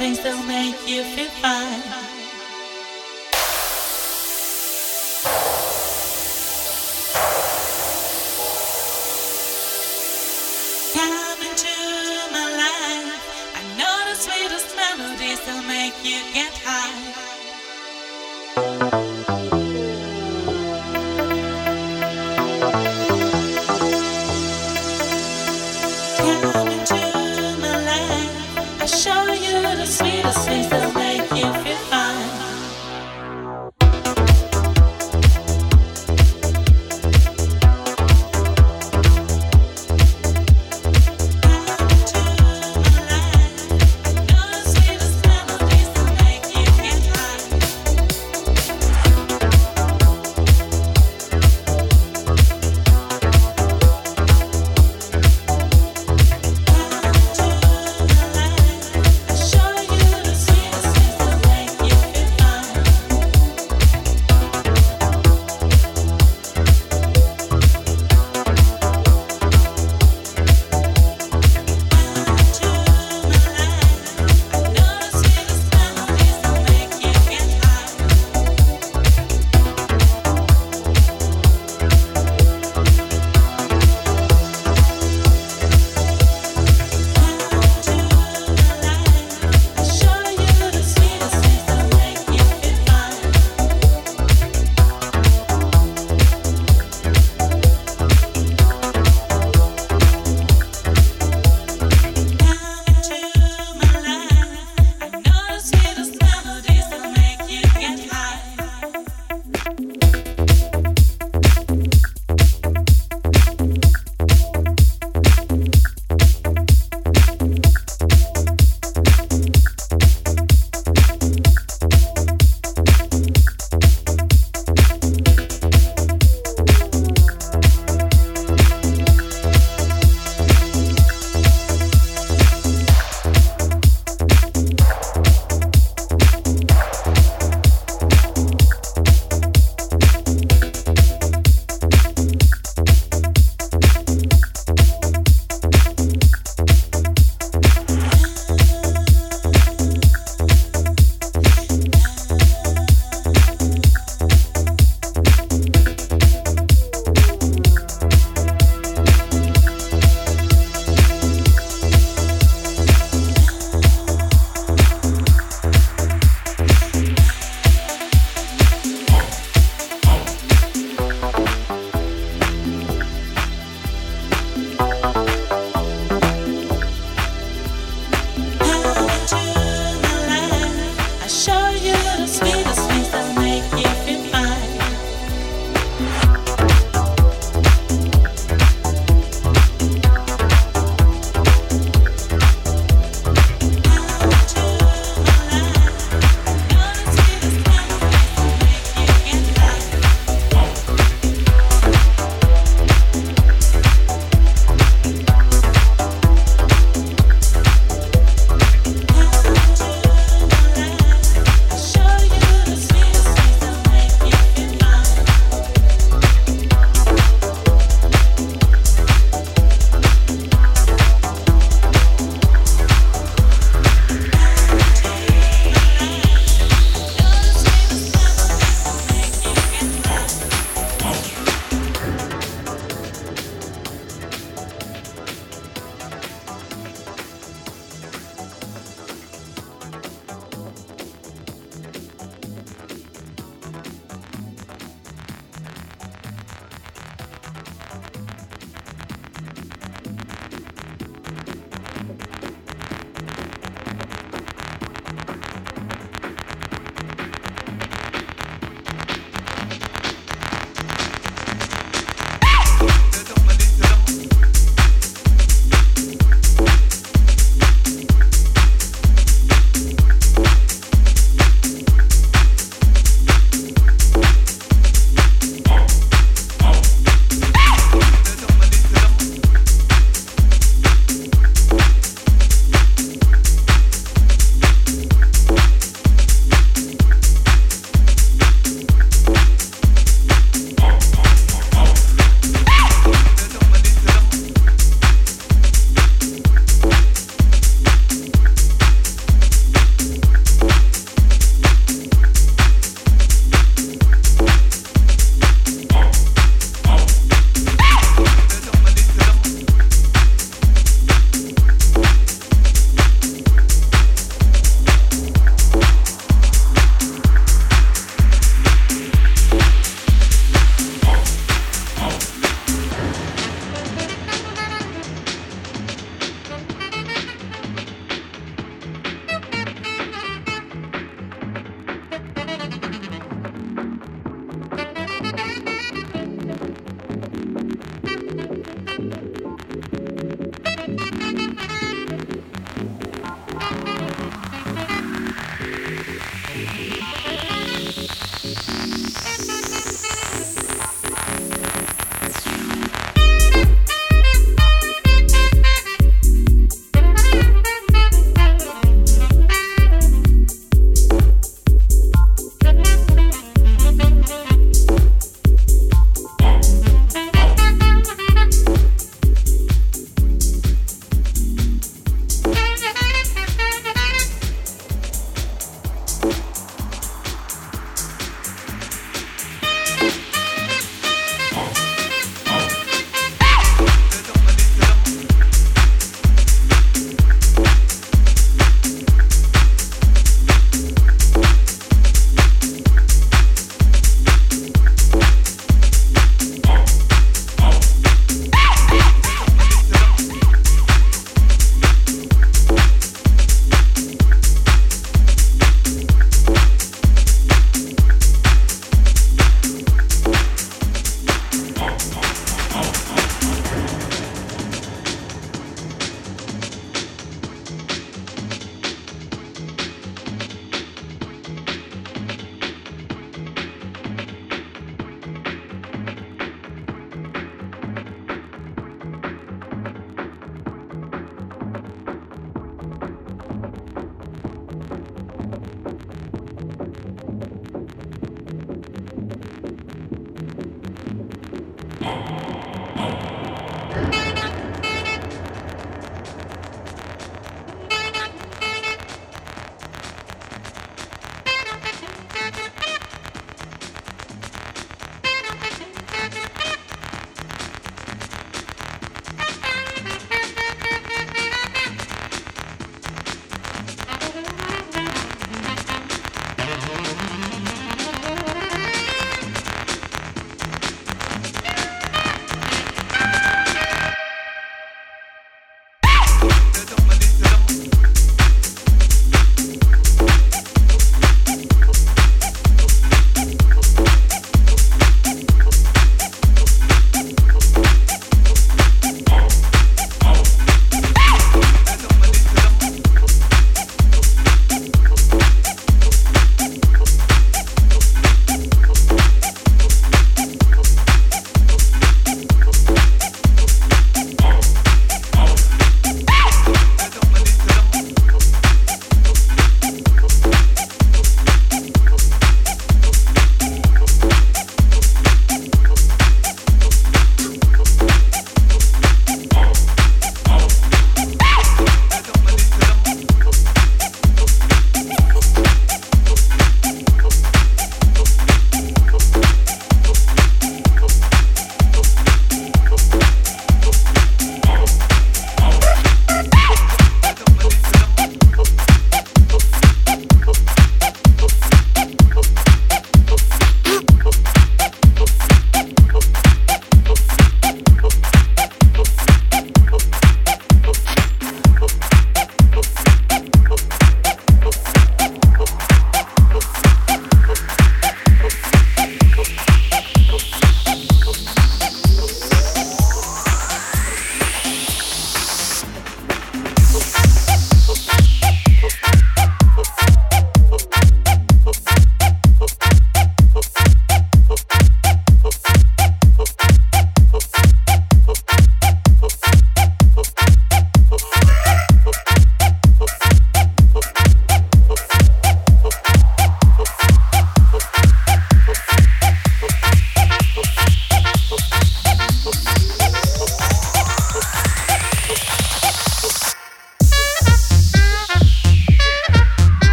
[0.00, 1.29] things that'll make you feel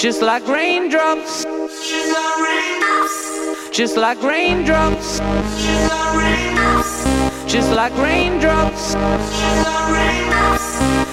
[0.00, 1.44] just like raindrops,
[3.70, 5.18] just like raindrops,
[7.46, 8.94] just like raindrops,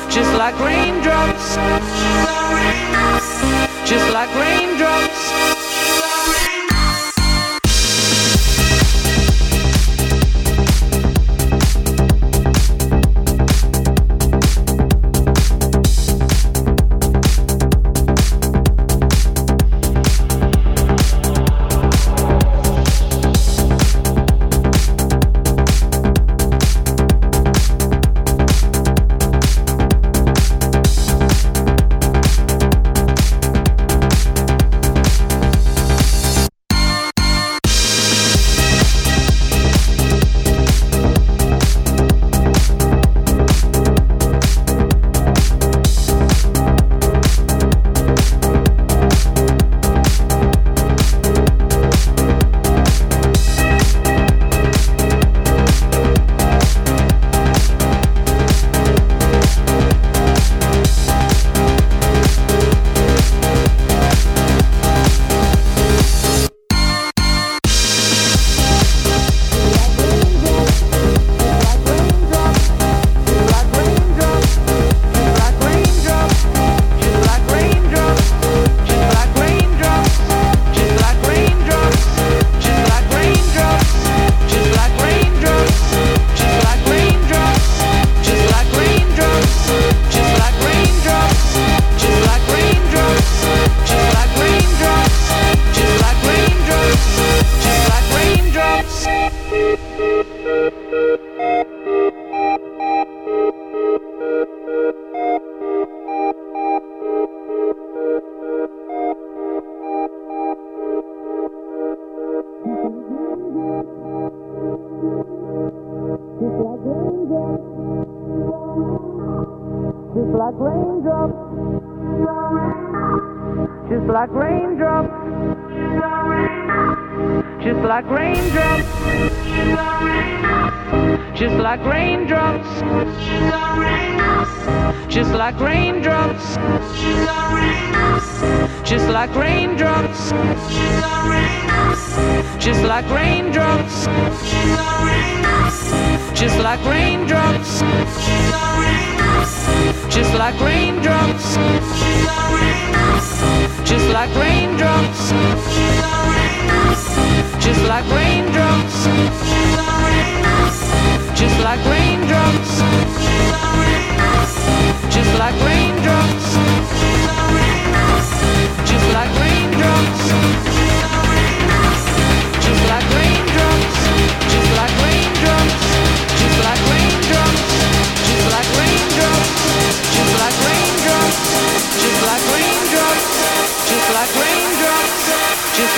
[0.10, 1.58] just like raindrops,
[3.86, 5.57] just like raindrops.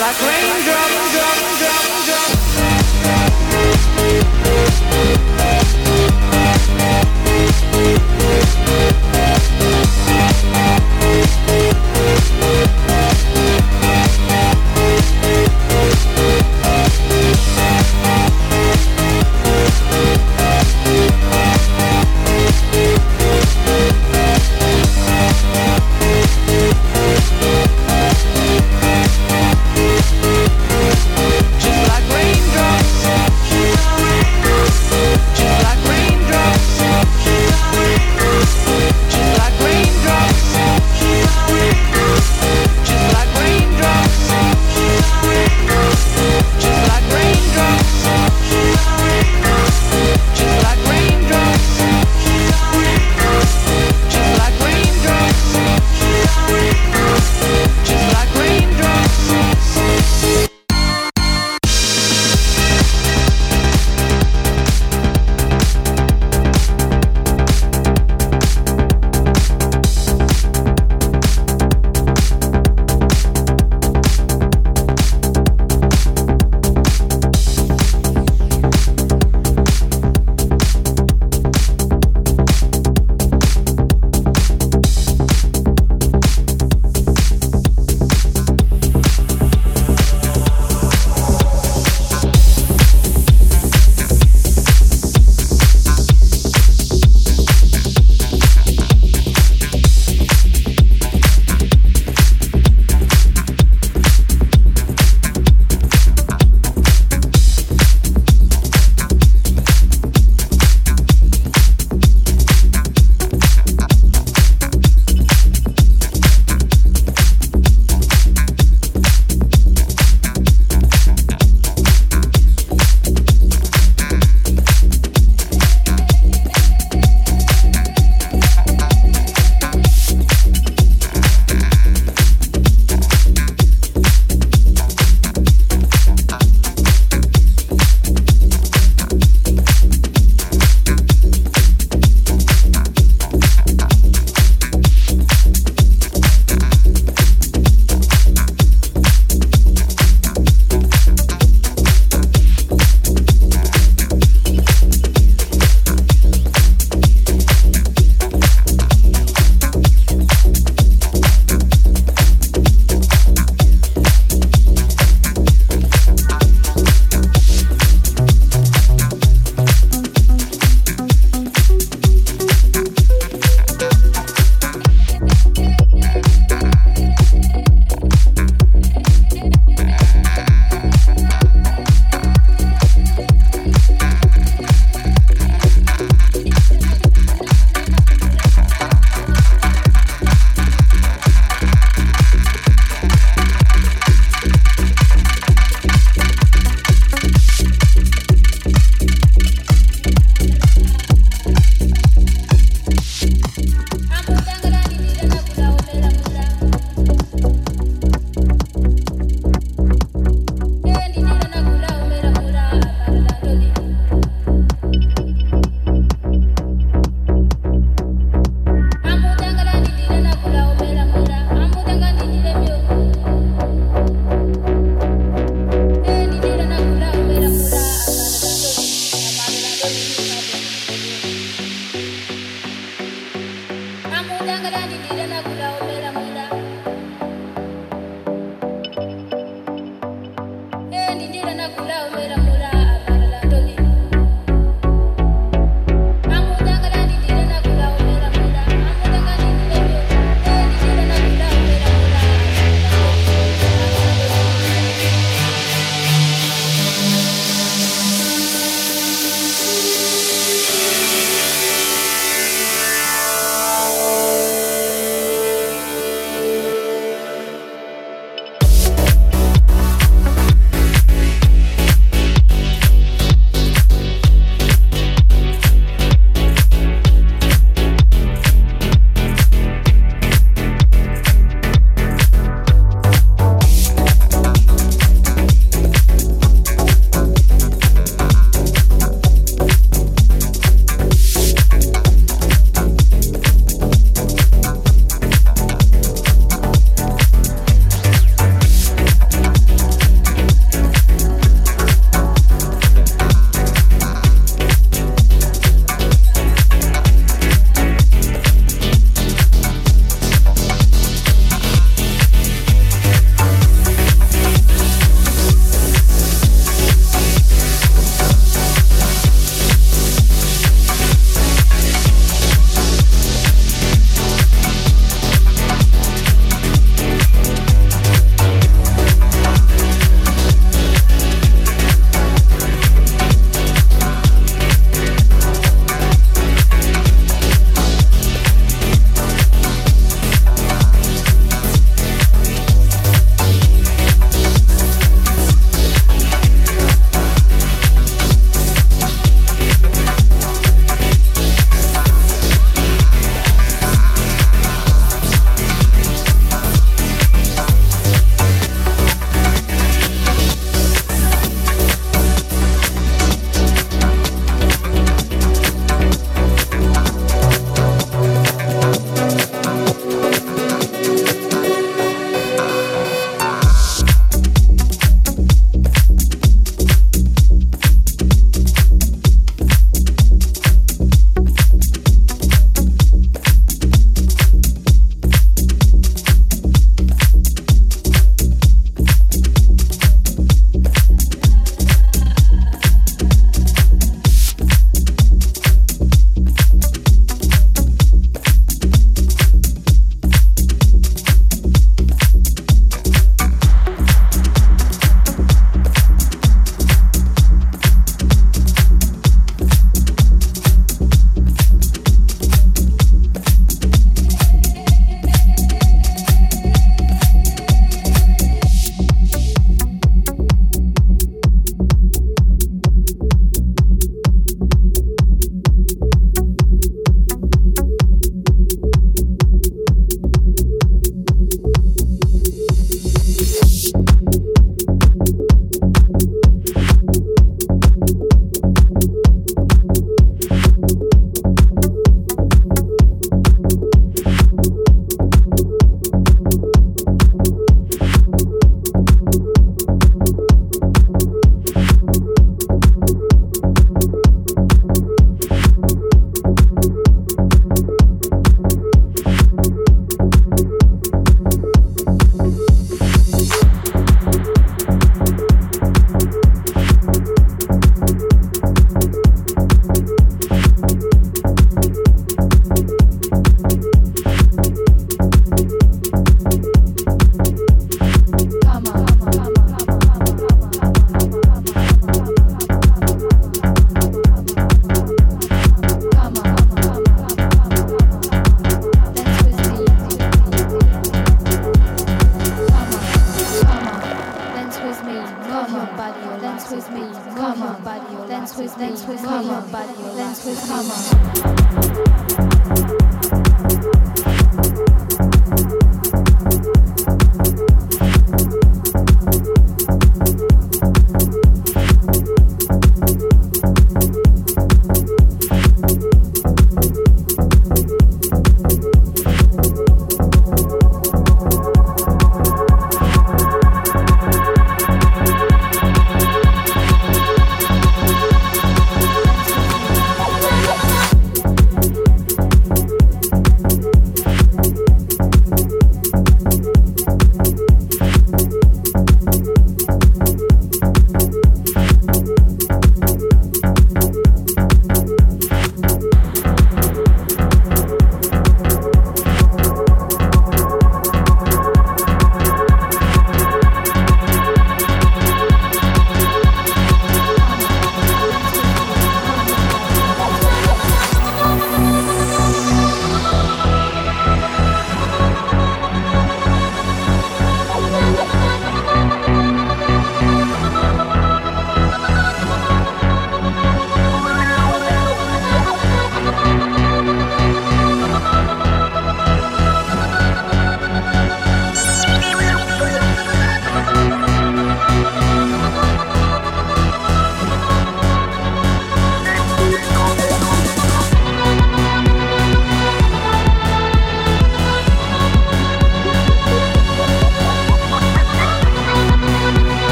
[0.00, 0.96] like raindrops.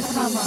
[0.00, 0.40] 害怕吗？